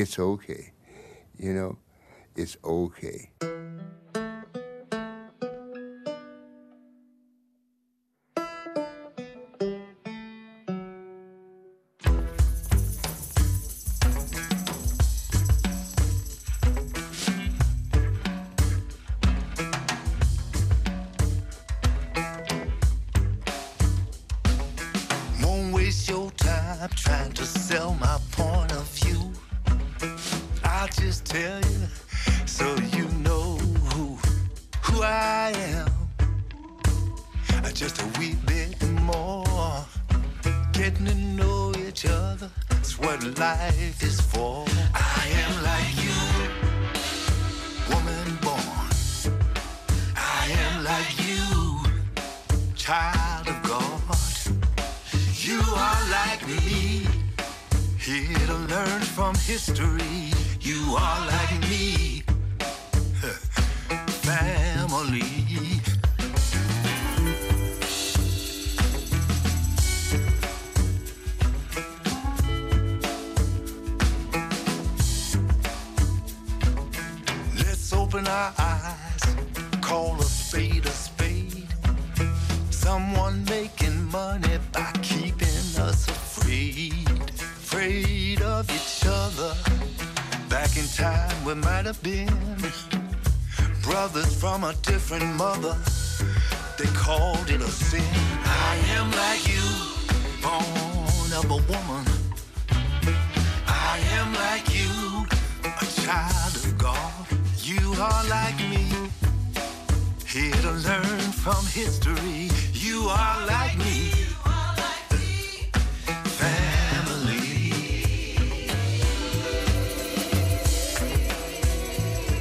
[0.00, 0.72] it's okay.
[1.36, 1.78] You know,
[2.34, 3.30] it's okay.
[26.36, 27.59] Time trying to
[78.10, 79.36] open our eyes,
[79.80, 81.68] call a spade a spade.
[82.70, 89.54] Someone making money by keeping us afraid, afraid of each other.
[90.48, 92.34] Back in time, we might have been
[93.82, 95.76] brothers from a different mother.
[96.78, 98.02] They called it a sin.
[98.44, 99.68] I am like you,
[100.42, 102.04] born of a woman.
[103.68, 105.26] I am like you,
[105.62, 107.19] a child of God.
[107.70, 108.84] You are like me,
[110.26, 112.50] here to learn from history.
[112.72, 114.10] You are like me,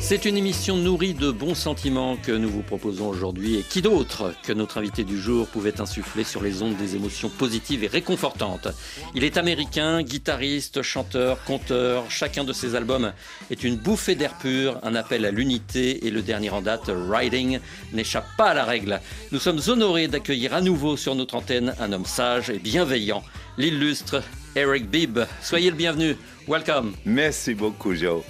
[0.09, 3.57] C'est une émission nourrie de bons sentiments que nous vous proposons aujourd'hui.
[3.57, 7.29] Et qui d'autre que notre invité du jour pouvait insuffler sur les ondes des émotions
[7.29, 8.69] positives et réconfortantes?
[9.13, 12.09] Il est américain, guitariste, chanteur, conteur.
[12.09, 13.13] Chacun de ses albums
[13.51, 16.07] est une bouffée d'air pur, un appel à l'unité.
[16.07, 17.59] Et le dernier en date, Riding,
[17.93, 19.01] n'échappe pas à la règle.
[19.31, 23.23] Nous sommes honorés d'accueillir à nouveau sur notre antenne un homme sage et bienveillant,
[23.59, 24.23] l'illustre
[24.55, 25.19] Eric Bibb.
[25.43, 26.17] Soyez le bienvenu.
[26.47, 26.93] Welcome.
[27.05, 28.23] Merci beaucoup, Joe.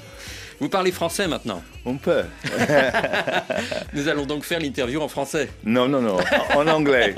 [0.59, 2.23] Vous parlez français maintenant On peut.
[3.93, 5.49] Nous allons donc faire l'interview en français.
[5.63, 6.17] Non, non, non,
[6.55, 7.15] en anglais.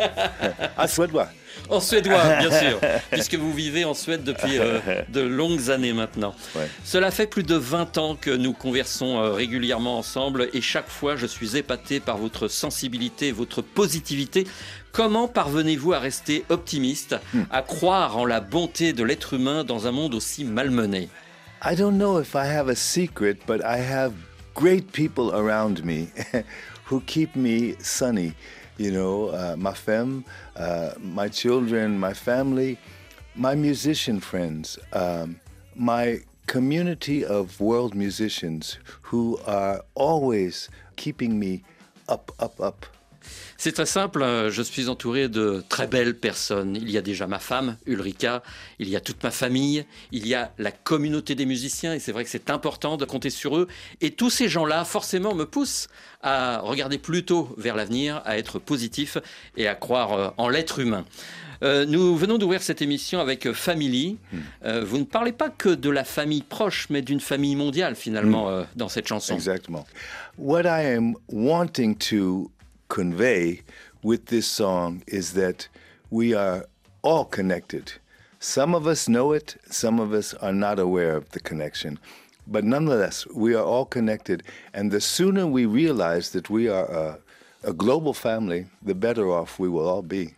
[0.78, 1.30] À suédois.
[1.70, 2.80] En suédois, bien sûr,
[3.12, 6.36] puisque vous vivez en Suède depuis euh, de longues années maintenant.
[6.56, 6.68] Ouais.
[6.84, 11.16] Cela fait plus de 20 ans que nous conversons euh, régulièrement ensemble et chaque fois
[11.16, 14.46] je suis épaté par votre sensibilité, votre positivité.
[14.92, 17.16] Comment parvenez-vous à rester optimiste,
[17.50, 21.08] à croire en la bonté de l'être humain dans un monde aussi malmené?
[21.64, 24.16] I don't know if I have a secret, but I have
[24.56, 26.10] great people around me
[26.86, 28.34] who keep me sunny.
[28.78, 32.80] You know, uh, my femme, uh, my children, my family,
[33.36, 35.40] my musician friends, um,
[35.76, 41.64] my community of world musicians who are always keeping me
[42.10, 42.88] up, up, up.
[43.58, 46.76] C'est très simple, euh, je suis entouré de très belles personnes.
[46.76, 48.44] Il y a déjà ma femme, Ulrika,
[48.80, 52.12] il y a toute ma famille, il y a la communauté des musiciens, et c'est
[52.12, 53.68] vrai que c'est important de compter sur eux.
[54.02, 55.88] Et tous ces gens-là, forcément, me poussent
[56.22, 59.18] à regarder plutôt vers l'avenir, à être positif
[59.58, 61.06] et à croire euh, en l'être humain.
[61.64, 64.18] Euh, nous venons d'ouvrir cette émission avec Family.
[64.66, 68.50] Euh, vous ne parlez pas que de la famille proche, mais d'une famille mondiale finalement
[68.50, 69.36] euh, dans cette chanson.
[69.36, 69.86] Exactement.
[70.38, 72.50] What I am wanting to
[72.92, 73.62] convey
[74.04, 75.70] with this song is that
[76.10, 76.66] we are
[77.02, 77.94] all connected.
[78.40, 81.98] Some of us know it, some of us are not aware of the connection.
[82.48, 84.44] But nonetheless, we are all connected.
[84.74, 87.18] And the sooner we realize that we are a,
[87.64, 90.36] a global family, the better off we will all be.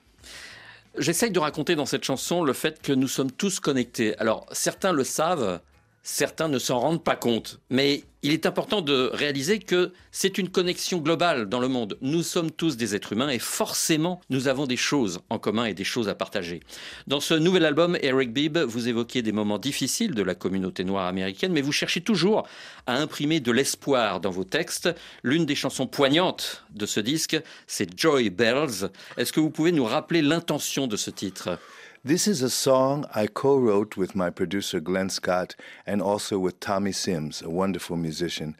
[1.00, 4.16] J'essaye de raconter dans cette chanson le fait que nous sommes tous connectés.
[4.20, 5.60] Alors, certains le savent,
[6.06, 10.50] Certains ne s'en rendent pas compte, mais il est important de réaliser que c'est une
[10.50, 11.98] connexion globale dans le monde.
[12.02, 15.74] Nous sommes tous des êtres humains et forcément nous avons des choses en commun et
[15.74, 16.60] des choses à partager.
[17.08, 21.08] Dans ce nouvel album, Eric Bibb, vous évoquez des moments difficiles de la communauté noire
[21.08, 22.46] américaine, mais vous cherchez toujours
[22.86, 24.90] à imprimer de l'espoir dans vos textes.
[25.24, 28.90] L'une des chansons poignantes de ce disque, c'est Joy Bells.
[29.16, 31.58] Est-ce que vous pouvez nous rappeler l'intention de ce titre?
[32.06, 35.56] This is a song I co wrote with my producer Glenn Scott
[35.86, 38.58] and also with Tommy Sims, a wonderful musician.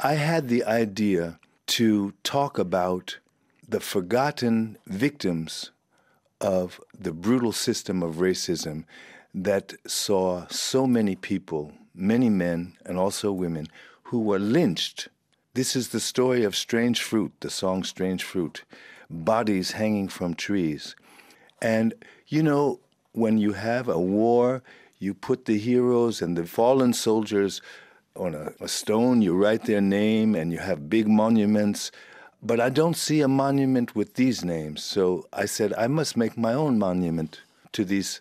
[0.00, 1.38] I had the idea
[1.76, 3.18] to talk about
[3.68, 5.72] the forgotten victims
[6.40, 8.84] of the brutal system of racism
[9.34, 13.68] that saw so many people, many men and also women,
[14.04, 15.08] who were lynched.
[15.52, 18.64] This is the story of Strange Fruit, the song Strange Fruit,
[19.10, 20.96] bodies hanging from trees.
[21.60, 21.92] And
[22.30, 22.80] you know,
[23.12, 24.62] when you have a war,
[25.00, 27.60] you put the heroes and the fallen soldiers
[28.14, 31.90] on a, a, stone, you write their name, and you have big monuments.
[32.42, 34.82] But I don't see a monument with these names.
[34.82, 37.40] So I said, I must make my own monument
[37.72, 38.20] to these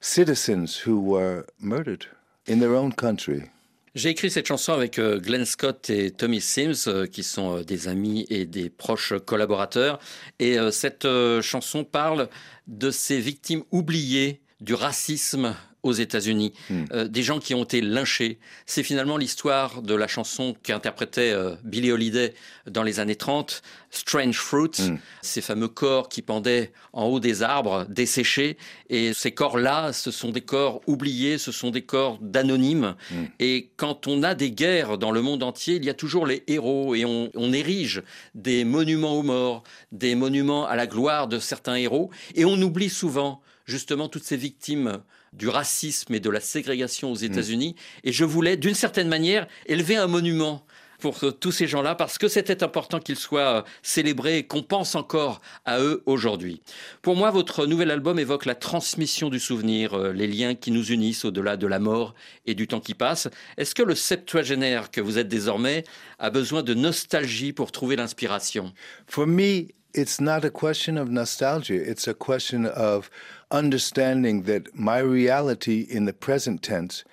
[0.00, 2.06] citizens who were murdered
[2.46, 3.51] in their own country.
[3.94, 7.62] J'ai écrit cette chanson avec euh, Glenn Scott et Tommy Sims, euh, qui sont euh,
[7.62, 9.98] des amis et des proches collaborateurs.
[10.38, 11.06] Et cette
[11.42, 12.30] chanson parle
[12.66, 16.84] de ces victimes oubliées du racisme aux États-Unis, hmm.
[16.92, 18.38] euh, des gens qui ont été lynchés.
[18.66, 22.34] C'est finalement l'histoire de la chanson qu'interprétait euh, Billie Holiday
[22.66, 24.96] dans les années 30, Strange Fruit, hmm.
[25.22, 28.56] ces fameux corps qui pendaient en haut des arbres, desséchés.
[28.90, 32.94] Et ces corps-là, ce sont des corps oubliés, ce sont des corps d'anonymes.
[33.10, 33.24] Hmm.
[33.40, 36.44] Et quand on a des guerres dans le monde entier, il y a toujours les
[36.46, 38.02] héros et on, on érige
[38.34, 42.10] des monuments aux morts, des monuments à la gloire de certains héros.
[42.36, 45.02] Et on oublie souvent justement toutes ces victimes
[45.32, 47.74] du racisme et de la ségrégation aux États-Unis.
[48.04, 50.64] Et je voulais, d'une certaine manière, élever un monument
[51.02, 55.40] pour tous ces gens-là parce que c'était important qu'ils soient célébrés et qu'on pense encore
[55.64, 56.62] à eux aujourd'hui.
[57.02, 60.92] Pour moi, votre nouvel album évoque la transmission du souvenir, euh, les liens qui nous
[60.92, 62.14] unissent au-delà de la mort
[62.46, 63.28] et du temps qui passe.
[63.56, 65.82] Est-ce que le septuagénaire que vous êtes désormais
[66.20, 68.72] a besoin de nostalgie pour trouver l'inspiration?
[69.08, 73.10] For me, it's not a question of nostalgia, it's a question of
[73.50, 77.04] understanding that my reality in the present tense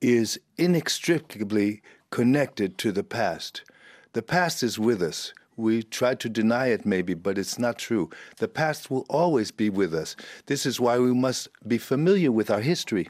[0.00, 3.62] is inextricably connected to the past.
[4.12, 5.32] The past is with us.
[5.56, 8.10] We try to deny it maybe, but it's not true.
[8.38, 10.16] The past will always be with us.
[10.46, 13.08] This is why we must be familiar with our history.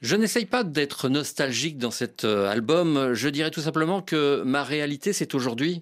[0.00, 3.14] Je n'essaye pas d'être nostalgique dans cet euh, album.
[3.14, 5.80] Je dirais tout simplement que ma réalité, c'est aujourd'hui.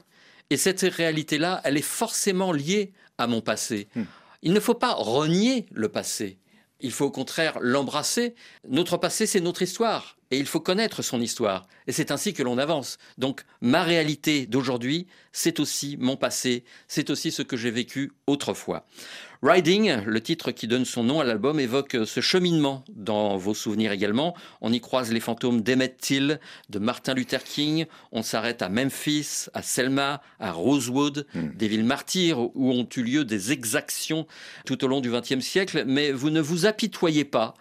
[0.50, 3.88] Et cette réalité-là, elle est forcément liée à mon passé.
[3.94, 4.04] Hmm.
[4.42, 6.38] Il ne faut pas renier le passé.
[6.80, 8.34] Il faut au contraire l'embrasser.
[8.68, 10.16] Notre passé, c'est notre histoire.
[10.32, 11.66] Et il faut connaître son histoire.
[11.88, 12.98] Et c'est ainsi que l'on avance.
[13.18, 16.64] Donc, ma réalité d'aujourd'hui, c'est aussi mon passé.
[16.86, 18.86] C'est aussi ce que j'ai vécu autrefois.
[19.42, 23.90] Riding, le titre qui donne son nom à l'album, évoque ce cheminement dans vos souvenirs
[23.90, 24.36] également.
[24.60, 26.38] On y croise les fantômes d'Emmett Till,
[26.68, 27.86] de Martin Luther King.
[28.12, 31.48] On s'arrête à Memphis, à Selma, à Rosewood, hmm.
[31.56, 34.26] des villes martyrs où ont eu lieu des exactions
[34.64, 35.84] tout au long du XXe siècle.
[35.86, 37.54] Mais vous ne vous apitoyez pas.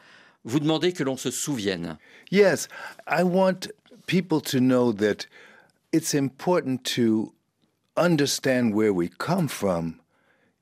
[0.45, 1.97] Vous demandez que l'on se souvienne.
[2.31, 2.68] Yes,
[3.07, 3.68] I want
[4.07, 5.27] people to know that
[5.91, 7.33] it's important to
[7.97, 10.00] understand where we come from.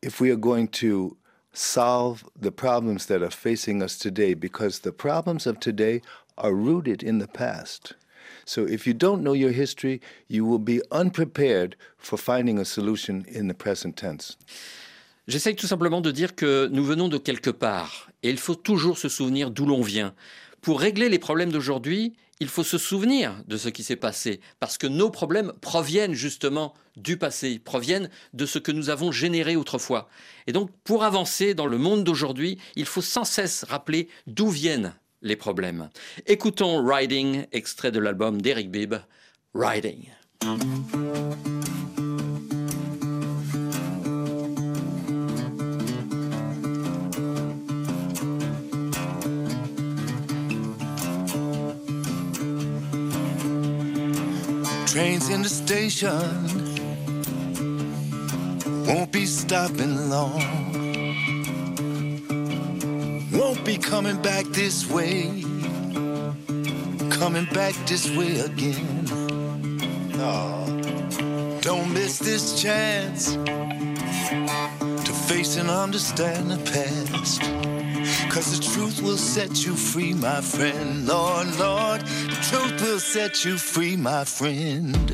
[0.02, 1.18] if we are going to
[1.54, 6.02] solve the problems that are facing us today, because the problems of today
[6.38, 7.94] are rooted in the past.
[8.46, 13.26] So if you don't know your history, you will be unprepared for finding a solution
[13.28, 14.38] in the present tense.
[15.28, 18.98] J'essaye tout simplement de dire que nous venons de quelque part et il faut toujours
[18.98, 20.14] se souvenir d'où l'on vient.
[20.62, 24.78] Pour régler les problèmes d'aujourd'hui, il faut se souvenir de ce qui s'est passé, parce
[24.78, 30.08] que nos problèmes proviennent justement du passé, proviennent de ce que nous avons généré autrefois.
[30.46, 34.94] Et donc, pour avancer dans le monde d'aujourd'hui, il faut sans cesse rappeler d'où viennent
[35.22, 35.90] les problèmes.
[36.26, 38.96] Écoutons Riding, extrait de l'album d'Eric Bibb,
[39.54, 40.06] Riding.
[54.98, 56.12] Trains in the station
[58.88, 60.42] won't be stopping long.
[63.32, 65.44] Won't be coming back this way,
[67.12, 69.06] coming back this way again.
[71.62, 73.34] Don't miss this chance
[75.06, 77.67] to face and understand the past.
[78.38, 81.08] Cause the truth will set you free, my friend.
[81.08, 85.10] Lord, Lord, the truth will set you free, my friend.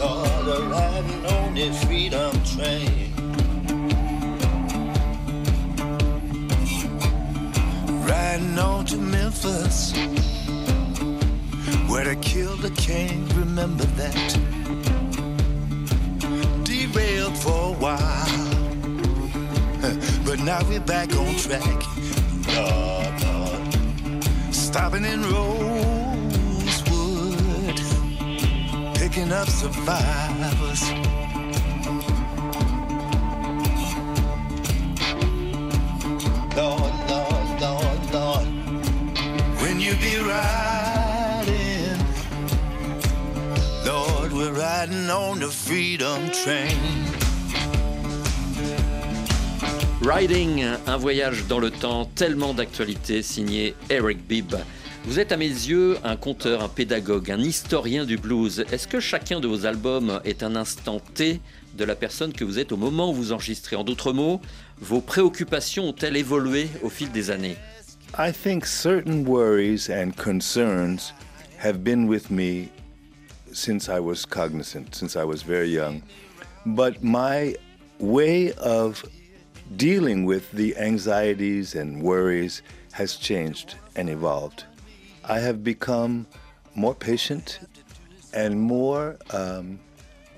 [0.00, 3.14] Lord, I'm riding on this freedom train.
[8.04, 9.92] Riding on to Memphis,
[11.88, 13.28] where they killed the king.
[13.36, 14.55] Remember that?
[16.96, 18.26] Derailed for a while,
[20.24, 21.82] but now we're back on track.
[22.56, 23.74] Lord, Lord,
[24.50, 25.76] stopping in Rosewood,
[28.94, 30.90] picking up survivors.
[36.56, 38.46] Lord, Lord, Lord, Lord.
[39.60, 40.85] When you be riding,
[44.36, 46.76] we're riding on the freedom train.
[50.02, 54.54] Riding, un voyage dans le temps, tellement d'actualité, signé Eric Bibb.
[55.04, 58.64] Vous êtes à mes yeux un conteur, un pédagogue, un historien du blues.
[58.70, 61.40] Est-ce que chacun de vos albums est un instant T
[61.78, 63.74] de la personne que vous êtes au moment où vous enregistrez?
[63.74, 64.42] En d'autres mots,
[64.80, 67.56] vos préoccupations ont-elles évolué au fil des années?
[68.18, 71.14] I think certain worries and concerns
[71.58, 72.68] have been with me
[73.56, 76.02] since I was cognizant, since I was very young.
[76.66, 77.56] But my
[77.98, 79.02] way of
[79.76, 84.64] dealing with the anxieties and worries has changed and evolved.
[85.24, 86.26] I have become
[86.74, 87.60] more patient
[88.32, 89.80] and more, um,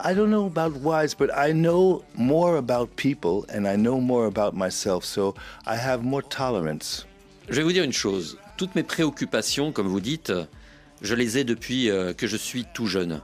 [0.00, 4.26] I don't know about wise, but I know more about people and I know more
[4.26, 5.04] about myself.
[5.04, 5.34] So
[5.66, 7.04] I have more tolerance.
[7.48, 8.36] Je vais vous dire une chose.
[8.56, 10.32] Toutes mes préoccupations, comme vous dites,
[11.02, 13.20] je les ai depuis euh, que je suis tout jeune.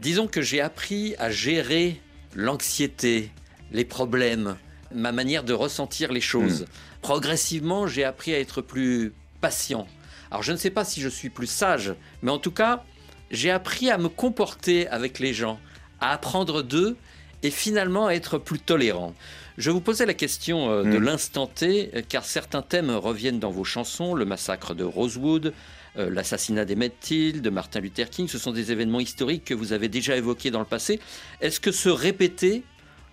[0.00, 2.00] Disons que j'ai appris à gérer
[2.34, 3.30] l'anxiété,
[3.72, 4.56] les problèmes,
[4.94, 6.66] ma manière de ressentir les choses.
[7.00, 9.86] Progressivement, j'ai appris à être plus patient.
[10.30, 12.84] Alors je ne sais pas si je suis plus sage, mais en tout cas,
[13.30, 15.60] j'ai appris à me comporter avec les gens,
[16.00, 16.96] à apprendre d'eux
[17.42, 19.14] et finalement à être plus tolérant.
[19.58, 23.50] Je vous posais la question euh, de l'instant T, euh, car certains thèmes reviennent dans
[23.50, 25.52] vos chansons, le massacre de Rosewood,
[25.96, 29.72] euh, l'assassinat d'Emmett Till, de Martin Luther King, ce sont des événements historiques que vous
[29.72, 31.00] avez déjà évoqués dans le passé.
[31.40, 32.62] Est-ce que ce répéter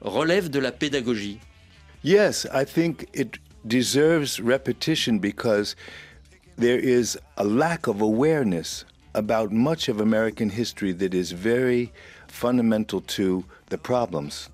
[0.01, 1.39] relève de la pédagogie?
[2.03, 5.75] Yes, I think it deserves repetition because
[6.57, 11.91] there is a lack of awareness about much of American history that is very
[12.27, 14.49] fundamental to the problems.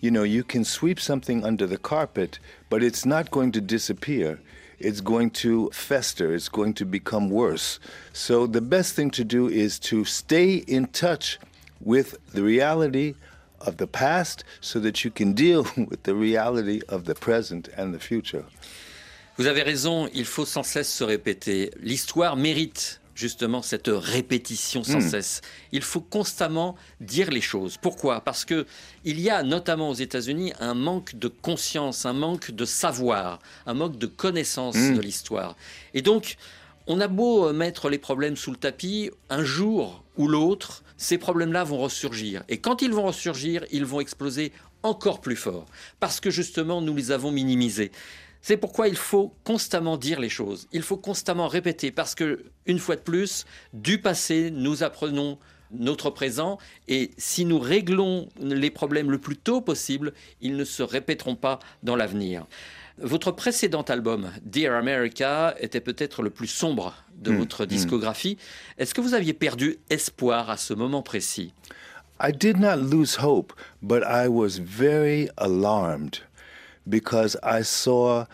[0.00, 4.40] You know, you can sweep something under the carpet, but it's not going to disappear.
[4.82, 7.78] It's going to fester, it's going to become worse.
[8.12, 11.38] So, the best thing to do is to stay in touch
[11.80, 13.14] with the reality
[13.60, 17.94] of the past so that you can deal with the reality of the present and
[17.94, 18.44] the future.
[19.38, 21.70] Vous avez raison, il faut sans cesse se répéter.
[21.80, 25.40] L'histoire mérite justement cette répétition sans cesse.
[25.72, 27.76] Il faut constamment dire les choses.
[27.76, 28.20] Pourquoi?
[28.20, 28.66] Parce que
[29.04, 33.74] il y a notamment aux États-Unis un manque de conscience, un manque de savoir, un
[33.74, 35.56] manque de connaissance de l'histoire.
[35.94, 36.36] Et donc,
[36.86, 41.18] on a beau euh, mettre les problèmes sous le tapis, un jour ou l'autre, ces
[41.18, 42.42] problèmes-là vont ressurgir.
[42.48, 44.52] Et quand ils vont ressurgir, ils vont exploser
[44.82, 45.66] encore plus fort.
[46.00, 47.92] Parce que justement, nous les avons minimisés.
[48.42, 50.66] C'est pourquoi il faut constamment dire les choses.
[50.72, 51.92] Il faut constamment répéter.
[51.92, 55.38] Parce que, une fois de plus, du passé, nous apprenons
[55.70, 56.58] notre présent.
[56.88, 61.60] Et si nous réglons les problèmes le plus tôt possible, ils ne se répéteront pas
[61.84, 62.46] dans l'avenir.
[62.98, 68.36] Votre précédent album, Dear America, était peut-être le plus sombre de votre discographie.
[68.76, 71.54] Est-ce que vous aviez perdu espoir à ce moment précis?
[72.20, 76.18] I did not lose hope, but I was very alarmed
[76.88, 78.26] because I saw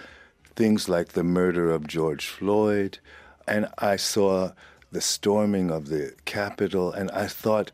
[0.57, 2.99] things like the murder of George Floyd
[3.47, 4.53] and I saw
[4.91, 7.73] the storming of the Capitol, and I thought,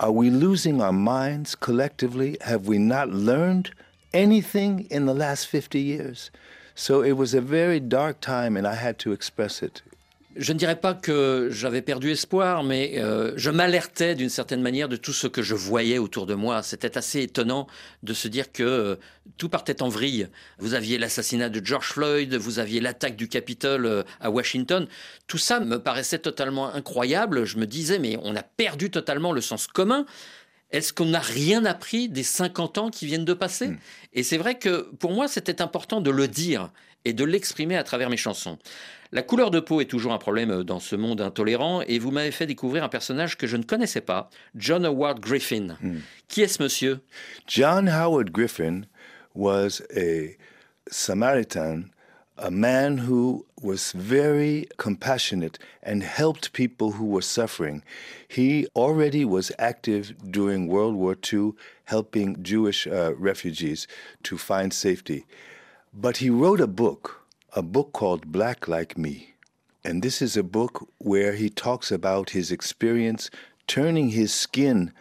[0.00, 2.36] are we losing our minds collectively?
[2.42, 3.70] Have we not learned
[4.12, 6.30] anything in the last 50 years?
[6.74, 9.82] So it was a very dark time, and I had to express it.
[10.38, 14.88] Je ne dirais pas que j'avais perdu espoir, mais euh, je m'alertais d'une certaine manière
[14.88, 16.62] de tout ce que je voyais autour de moi.
[16.62, 17.66] C'était assez étonnant
[18.04, 18.96] de se dire que euh,
[19.36, 20.28] tout partait en vrille.
[20.58, 24.86] Vous aviez l'assassinat de George Floyd, vous aviez l'attaque du Capitole euh, à Washington.
[25.26, 27.44] Tout ça me paraissait totalement incroyable.
[27.44, 30.06] Je me disais, mais on a perdu totalement le sens commun.
[30.70, 33.70] Est-ce qu'on n'a rien appris des 50 ans qui viennent de passer
[34.12, 36.70] Et c'est vrai que pour moi, c'était important de le dire
[37.04, 38.58] et de l'exprimer à travers mes chansons.
[39.10, 42.30] La couleur de peau est toujours un problème dans ce monde intolérant et vous m'avez
[42.30, 45.78] fait découvrir un personnage que je ne connaissais pas, John Howard Griffin.
[46.28, 47.00] Qui est ce monsieur?
[47.46, 48.82] John Howard Griffin
[49.34, 50.36] was a
[50.90, 51.84] Samaritan,
[52.36, 57.82] a man who was very compassionate and helped people who were suffering.
[58.26, 61.52] He already was active during World War II,
[61.84, 63.86] helping Jewish uh, refugees
[64.24, 65.24] to find safety.
[65.92, 69.34] But he wrote a book, a book called Black Like Me.
[69.84, 73.30] And this is a book where he talks about his experience
[73.66, 74.92] turning his skin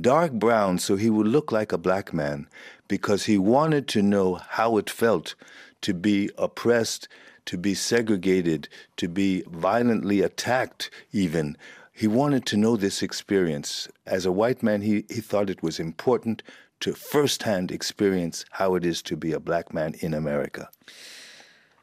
[0.00, 2.46] dark brown so he would look like a black man
[2.88, 5.34] because he wanted to know how it felt
[5.80, 7.08] to be oppressed,
[7.48, 11.56] to be segregated, to be violently attacked, even.
[11.94, 13.88] He wanted to know this experience.
[14.06, 16.42] As a white man, he, he thought it was important
[16.80, 20.68] to firsthand experience how it is to be a black man in America.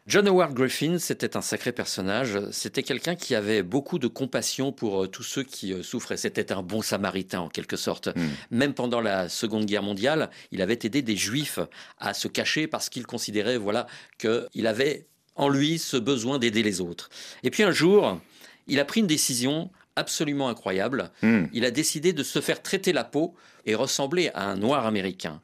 [0.06, 2.38] John Howard Griffin, c'était un sacré personnage.
[2.52, 6.16] C'était quelqu'un qui avait beaucoup de compassion pour euh, tous ceux qui euh, souffraient.
[6.16, 8.10] C'était un bon samaritain en quelque sorte.
[8.52, 11.58] Même pendant la Seconde Guerre mondiale, il avait aidé des juifs
[11.98, 13.88] à se cacher parce qu'il considérait voilà,
[14.20, 17.10] qu'il avait en lui ce besoin d'aider les autres.
[17.44, 18.20] Et puis un jour,
[18.68, 21.12] il a pris une décision absolument incroyable.
[21.54, 25.42] Il a décidé de se faire traiter la peau et ressembler à un noir américain.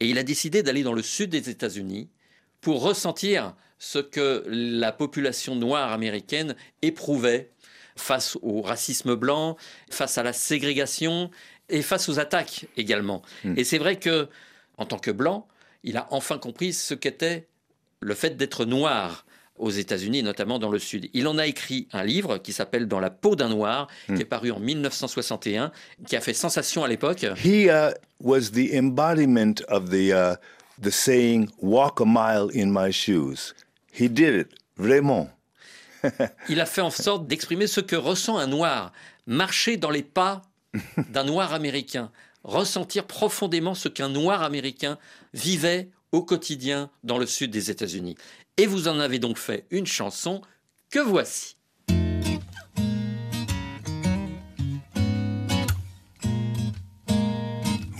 [0.00, 2.08] Et il a décidé d'aller dans le sud des États-Unis
[2.60, 7.50] pour ressentir ce que la population noire américaine éprouvait
[7.94, 9.56] face au racisme blanc,
[9.90, 11.30] face à la ségrégation
[11.68, 13.22] et face aux attaques également.
[13.56, 14.28] Et c'est vrai que,
[14.78, 15.46] en tant que blanc,
[15.82, 17.48] il a enfin compris ce qu'était
[18.00, 19.25] le fait d'être noir
[19.58, 21.08] aux États-Unis, notamment dans le Sud.
[21.12, 24.26] Il en a écrit un livre qui s'appelle Dans la peau d'un noir, qui est
[24.26, 25.72] paru en 1961,
[26.06, 27.26] qui a fait sensation à l'époque.
[27.44, 30.36] He uh, was the embodiment of the, uh,
[30.80, 33.54] the saying, walk a mile in my shoes.
[33.92, 35.30] He did it, vraiment.
[36.48, 38.92] Il a fait en sorte d'exprimer ce que ressent un noir,
[39.26, 40.42] marcher dans les pas
[41.10, 42.10] d'un noir américain,
[42.44, 44.98] ressentir profondément ce qu'un noir américain
[45.34, 48.16] vivait au quotidien dans le sud des États-Unis.
[48.58, 50.40] Et vous en avez donc fait une chanson
[50.90, 51.56] que voici.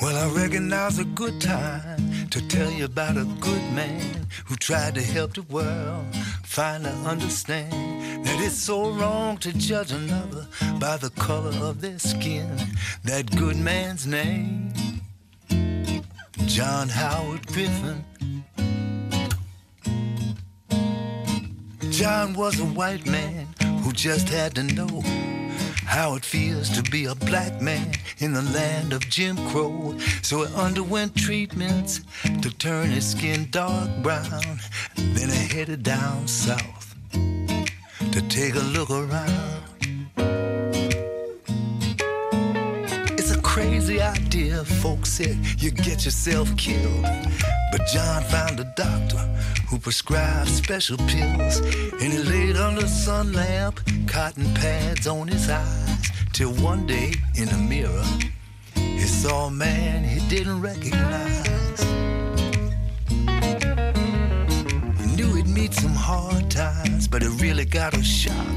[0.01, 4.57] Well, I reckon now's a good time to tell you about a good man who
[4.57, 6.07] tried to help the world
[6.43, 10.47] finally understand that it's so wrong to judge another
[10.81, 12.49] by the color of their skin.
[13.05, 14.73] That good man's name,
[16.47, 18.05] John Howard Griffin.
[21.97, 23.49] John was a white man
[23.81, 25.01] who just had to know
[25.87, 29.97] how it feels to be a black man in the land of Jim Crow.
[30.21, 32.03] So he underwent treatments
[32.43, 34.61] to turn his skin dark brown.
[34.95, 39.63] Then he headed down south to take a look around.
[43.19, 47.07] It's a crazy idea, folks said you get yourself killed.
[47.73, 49.19] But John found a doctor
[49.69, 51.59] who prescribed special pills.
[52.01, 56.11] And he laid under the sun lamp, cotton pads on his eyes.
[56.33, 58.05] Till one day in the mirror,
[58.75, 61.81] he saw a man he didn't recognize.
[65.01, 68.57] He knew he'd meet some hard times, but it really got a shock.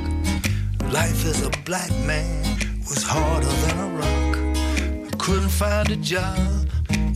[0.92, 2.44] Life as a black man
[2.88, 5.20] was harder than a rock.
[5.20, 6.68] Couldn't find a job,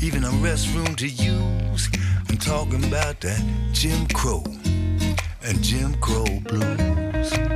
[0.01, 1.52] even a restroom to use.
[2.33, 4.43] I'm talking about that Jim Crow
[5.43, 7.52] and Jim Crow blues.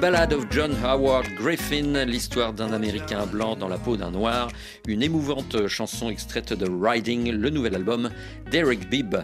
[0.00, 4.48] Ballad of John Howard Griffin, l'histoire d'un Américain blanc dans la peau d'un noir,
[4.88, 8.08] une émouvante chanson extraite de Riding, le nouvel album
[8.50, 9.16] d'Eric Bibb.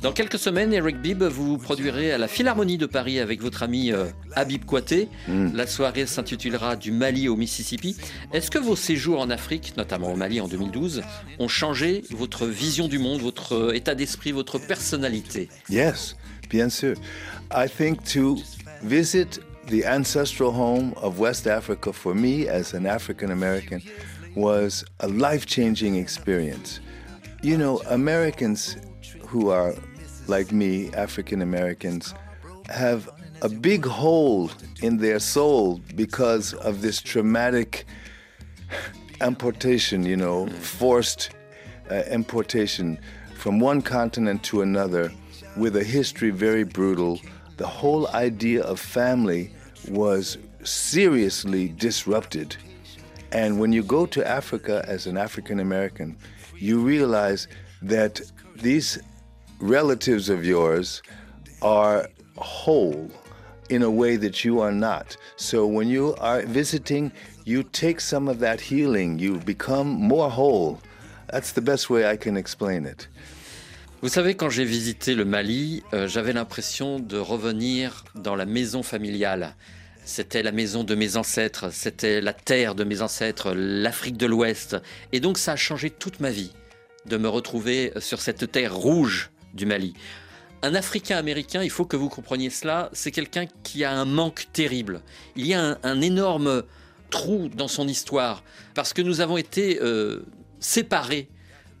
[0.00, 3.92] Dans quelques semaines, Eric Bibb, vous produirez à la Philharmonie de Paris avec votre ami
[3.92, 5.08] euh, Habib Kouaté.
[5.28, 7.94] La soirée s'intitulera Du Mali au Mississippi.
[8.32, 11.02] Est-ce que vos séjours en Afrique, notamment au Mali en 2012,
[11.40, 15.50] ont changé votre vision du monde, votre euh, état d'esprit, votre personnalité?
[15.68, 16.16] Yes,
[16.48, 16.96] bien sûr.
[17.54, 18.38] I think to
[18.82, 23.82] visit the ancestral home of West Africa for me as an African American
[24.34, 26.80] was a life changing experience.
[27.42, 28.76] You know, Americans
[29.26, 29.74] who are
[30.26, 32.14] like me, African Americans,
[32.68, 33.08] have
[33.42, 34.50] a big hole
[34.82, 37.84] in their soul because of this traumatic
[39.20, 41.30] importation, you know, forced
[41.90, 42.98] uh, importation
[43.34, 45.12] from one continent to another
[45.56, 47.20] with a history very brutal
[47.56, 49.52] the whole idea of family
[49.88, 52.56] was seriously disrupted.
[53.32, 56.16] And when you go to Africa as an African American,
[56.56, 57.48] you realize
[57.80, 58.20] that
[58.56, 58.98] these
[59.58, 61.02] relatives of yours
[61.62, 63.10] are whole
[63.70, 65.16] in a way that you are not.
[65.36, 67.12] So when you are visiting,
[67.44, 70.80] you take some of that healing, you become more whole.
[71.30, 73.08] That's the best way I can explain it.
[74.02, 78.82] Vous savez, quand j'ai visité le Mali, euh, j'avais l'impression de revenir dans la maison
[78.82, 79.54] familiale.
[80.04, 84.76] C'était la maison de mes ancêtres, c'était la terre de mes ancêtres, l'Afrique de l'Ouest.
[85.12, 86.50] Et donc ça a changé toute ma vie
[87.06, 89.94] de me retrouver sur cette terre rouge du Mali.
[90.62, 94.48] Un Africain américain, il faut que vous compreniez cela, c'est quelqu'un qui a un manque
[94.52, 95.00] terrible.
[95.36, 96.64] Il y a un, énorme
[97.10, 98.42] trou dans son histoire,
[98.74, 100.24] parce que nous avons été euh,
[100.58, 101.28] séparés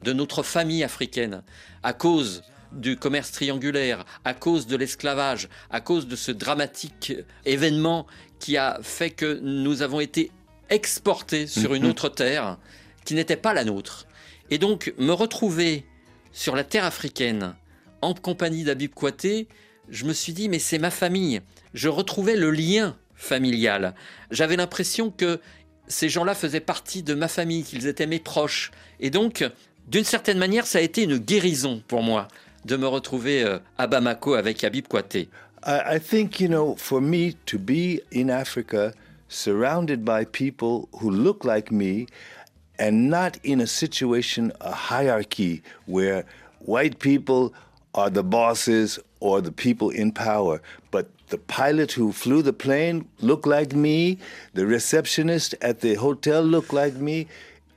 [0.02, 1.42] de notre famille africaine
[1.82, 7.12] à cause du commerce triangulaire, à cause de l'esclavage, à cause de ce dramatique
[7.44, 8.06] événement
[8.38, 10.30] qui a fait que nous avons été
[10.70, 11.90] exportés sur une Mhm.
[11.90, 12.58] autre terre
[13.04, 14.06] qui n'était pas la nôtre.
[14.50, 15.84] Et donc me retrouver
[16.32, 17.54] sur la terre africaine
[18.00, 19.48] en compagnie d'Abib Kouaté,
[19.90, 21.42] je me suis dit mais c'est ma famille.
[21.74, 23.94] Je retrouvais le lien familial.
[24.30, 25.40] J'avais l'impression que
[25.88, 28.70] ces gens-là faisaient partie de ma famille, qu'ils étaient mes proches.
[28.98, 29.44] Et donc,
[29.88, 32.28] d'une certaine manière, ça a été une guérison pour moi
[32.64, 35.28] de me retrouver euh, à Bamako avec Habib Kouaté.
[35.64, 38.92] I, I think, you know, for me to be in Africa
[39.28, 42.06] surrounded by people who look like me
[42.78, 46.24] and not in a situation, a hierarchy where
[46.60, 47.52] white people
[47.94, 53.08] are the bosses or the people in power, but the pilot who flew the plane
[53.20, 54.18] looked like me,
[54.54, 57.26] the receptionist at the hotel looked like me.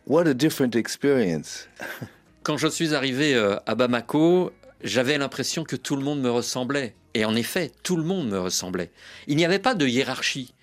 [0.08, 1.68] What a different experience.
[2.44, 4.52] Quand je suis arrivé euh, à Bamako,
[4.84, 6.94] j'avais l'impression que tout le monde me ressemblait.
[7.16, 8.92] Et en effet, tout le monde me ressemblait.
[9.26, 10.54] Il n'y avait pas de hiérarchie.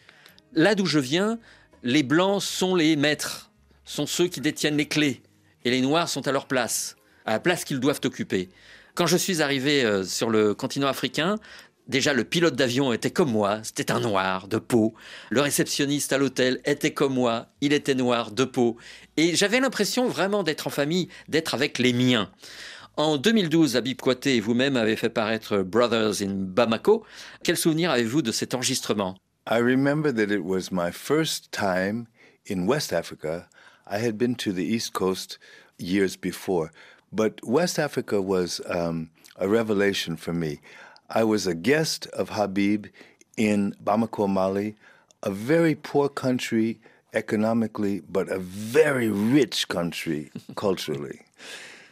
[0.53, 1.41] Là d'où je viens,
[1.83, 3.51] les blancs sont les maîtres,
[3.85, 5.23] sont ceux qui détiennent les clés,
[5.65, 8.49] et les noirs sont à leur place, à la place qu'ils doivent occuper.
[8.95, 11.37] Quand je suis arrivé euh, sur le continent africain,
[11.89, 14.95] déjà le pilote d'avion était comme moi, c'était un noir de peau.
[15.31, 18.77] Le réceptionniste à l'hôtel était comme moi, il était noir de peau.
[19.17, 22.31] Et j'avais l'impression vraiment d'être en famille, d'être avec les miens.
[22.97, 27.05] En 2012, Habib Kouaté et vous-même avez fait paraître Brothers in Bamako.
[27.43, 29.17] Quel souvenir avez-vous de cet enregistrement?
[29.51, 32.07] I remember that it was my first time
[32.49, 33.49] in West Africa.
[33.91, 35.39] I had been to the East Coast
[35.79, 36.71] years before,
[37.11, 40.61] but West Africa was um, a revelation for me.
[41.15, 42.87] I was a guest of Habib
[43.37, 44.77] in Bamako, Mali,
[45.23, 46.81] a very poor country
[47.13, 51.21] economically, but a very rich country culturally.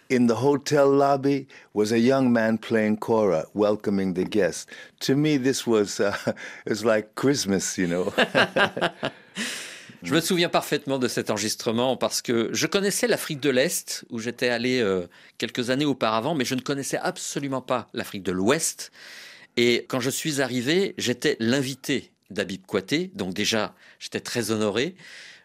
[0.08, 4.66] In the hotel lobby was a young man playing kora, welcoming the guests.
[5.00, 8.14] To me, this was uh, it was like Christmas, you know.
[10.02, 14.18] Je me souviens parfaitement de cet enregistrement parce que je connaissais l'Afrique de l'Est où
[14.18, 18.92] j'étais allé euh, quelques années auparavant, mais je ne connaissais absolument pas l'Afrique de l'Ouest.
[19.58, 24.94] Et quand je suis arrivé, j'étais l'invité d'Abib Kouaté, donc déjà j'étais très honoré.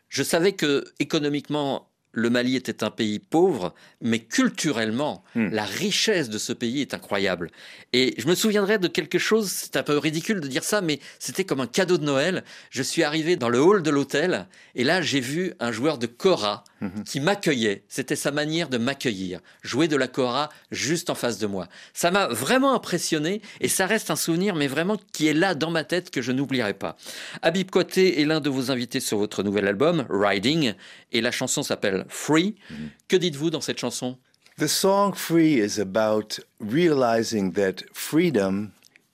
[0.07, 6.37] Je savais que économiquement le Mali était un pays pauvre, mais culturellement, la richesse de
[6.37, 7.51] ce pays est incroyable.
[7.93, 10.99] Et je me souviendrai de quelque chose, c'est un peu ridicule de dire ça, mais
[11.19, 12.43] c'était comme un cadeau de Noël.
[12.69, 16.07] Je suis arrivé dans le hall de l'hôtel, et là j'ai vu un joueur de
[16.07, 16.63] kora
[17.05, 17.83] qui m'accueillait.
[17.89, 21.67] C'était sa manière de m'accueillir, jouer de la kora juste en face de moi.
[21.93, 25.71] Ça m'a vraiment impressionné, et ça reste un souvenir, mais vraiment qui est là dans
[25.71, 26.95] ma tête que je n'oublierai pas.
[27.41, 30.73] Habib Kouaté est l'un de vos invités sur votre nouvel album, Riding,
[31.11, 32.55] et la chanson s'appelle Free.
[32.69, 32.87] Mm-hmm.
[33.07, 34.17] Que dites-vous dans cette chanson
[34.57, 38.71] the song "Free" is about realizing that freedom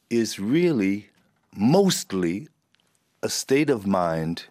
[0.08, 1.10] is really
[1.56, 2.48] mostly
[3.24, 4.46] a state of mind.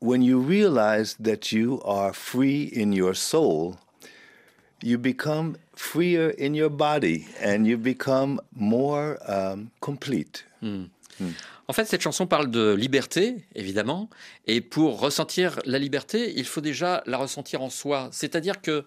[0.00, 3.78] When you realize that you are free in your soul,
[4.82, 10.42] you become freer in your body and you become more um, complete.
[10.58, 10.86] Hmm.
[11.18, 11.30] Hmm.
[11.68, 14.10] En fait, cette chanson parle de liberté, évidemment,
[14.46, 18.08] et pour ressentir la liberté, il faut déjà la ressentir en soi.
[18.12, 18.84] C'est-à-dire que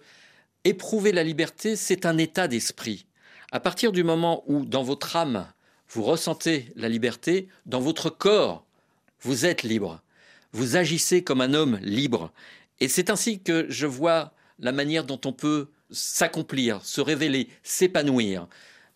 [0.64, 3.06] éprouver la liberté, c'est un état d'esprit.
[3.50, 5.46] À partir du moment où, dans votre âme,
[5.88, 8.66] vous ressentez la liberté, dans votre corps,
[9.20, 10.02] vous êtes libre.
[10.52, 12.32] Vous agissez comme un homme libre.
[12.80, 18.48] Et c'est ainsi que je vois la manière dont on peut s'accomplir, se révéler, s'épanouir.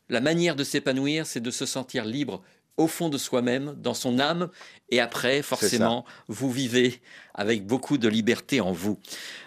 [0.09, 2.43] La manière de s'épanouir, c'est de se sentir libre
[2.81, 4.49] au fond de soi-même, dans son âme,
[4.89, 7.01] et après, forcément, vous vivez
[7.35, 8.99] avec beaucoup de liberté en vous.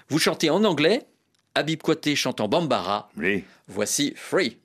[0.10, 1.08] Vous chantez en anglais,
[1.56, 3.10] Habib Kouaté chante en bambara.
[3.17, 3.43] Oui.
[3.67, 4.58] Voici Free.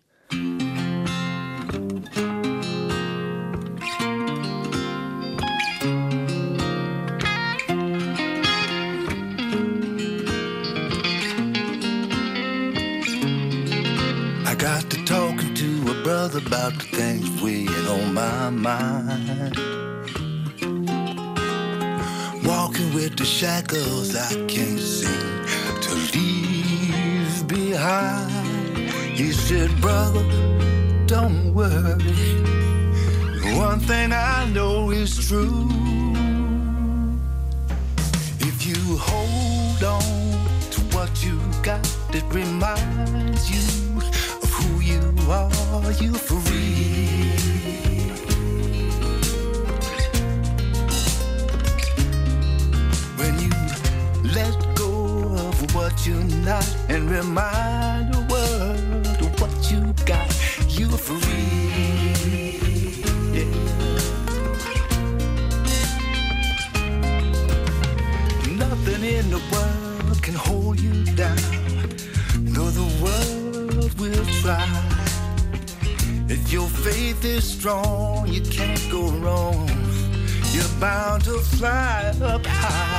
[14.44, 17.67] I got to talking to a brother about the things we
[18.28, 19.56] my mind.
[22.44, 25.44] Walking with the shackles I can't seem
[25.84, 28.90] to leave behind.
[29.18, 30.24] He said, Brother,
[31.06, 32.32] don't worry.
[33.66, 35.68] One thing I know is true.
[38.48, 40.02] If you hold on
[40.74, 41.86] to what you got,
[42.18, 43.66] it reminds you
[44.42, 45.92] of who you are.
[46.00, 46.87] You're free.
[56.08, 56.18] You're
[56.88, 60.28] and remind the world of what you got,
[60.70, 61.18] you're free.
[68.56, 71.36] Nothing in the world can hold you down,
[72.54, 74.66] though the world will try.
[76.30, 79.68] If your faith is strong, you can't go wrong.
[80.52, 82.97] You're bound to fly up high.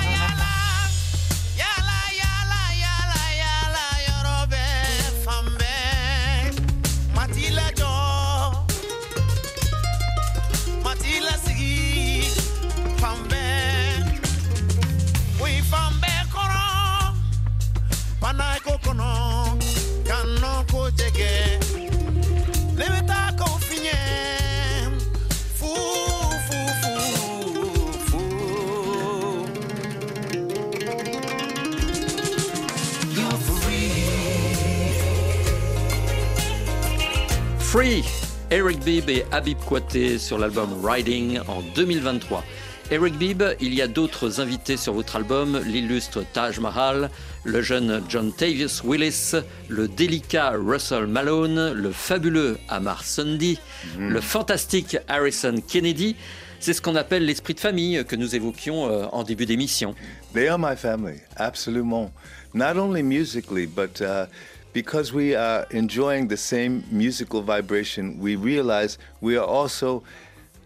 [37.79, 38.03] Free,
[38.51, 42.43] Eric Bibb et Habib Kouaté sur l'album Riding en 2023.
[42.91, 47.09] Eric Bibb, il y a d'autres invités sur votre album, l'illustre Taj Mahal,
[47.45, 49.31] le jeune John Tavius Willis,
[49.69, 53.61] le délicat Russell Malone, le fabuleux Amar Sundy,
[53.97, 56.17] le fantastique Harrison Kennedy.
[56.59, 59.95] C'est ce qu'on appelle l'esprit de famille que nous évoquions euh, en début d'émission.
[60.33, 62.11] They are my family, absolument.
[62.53, 64.25] Not only musically, but uh,
[64.73, 70.03] because we are enjoying the same musical vibration, we realize we are also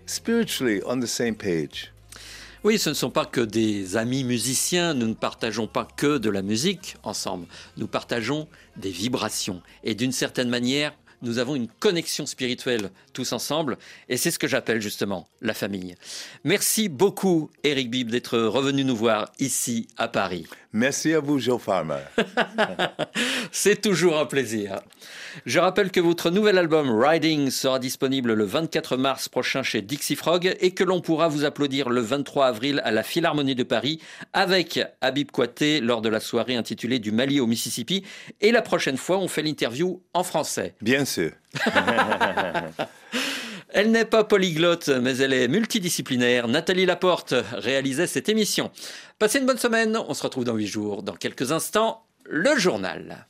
[0.06, 1.92] spiritually on the same page.
[2.63, 6.30] Oui, ce ne sont pas que des amis musiciens, nous ne partageons pas que de
[6.30, 9.62] la musique ensemble, nous partageons des vibrations.
[9.84, 14.48] Et d'une certaine manière, nous avons une connexion spirituelle tous ensemble, et c'est ce que
[14.48, 15.96] j'appelle justement la famille.
[16.46, 20.46] Merci beaucoup, Eric Bibb, d'être revenu nous voir ici à Paris.
[20.74, 22.02] Merci à vous, Joe Farmer.
[23.52, 24.82] C'est toujours un plaisir.
[25.46, 30.16] Je rappelle que votre nouvel album Riding sera disponible le 24 mars prochain chez Dixie
[30.16, 34.02] Frog et que l'on pourra vous applaudir le 23 avril à la Philharmonie de Paris
[34.34, 38.04] avec Habib Kouaté lors de la soirée intitulée Du Mali au Mississippi.
[38.42, 40.74] Et la prochaine fois, on fait l'interview en français.
[40.82, 41.32] Bien sûr.
[43.76, 46.48] Elle n'est pas polyglotte, mais elle est multidisciplinaire.
[46.48, 48.70] Nathalie Laporte réalisait cette émission.
[49.18, 51.02] Passez une bonne semaine, on se retrouve dans huit jours.
[51.02, 53.26] Dans quelques instants, le journal.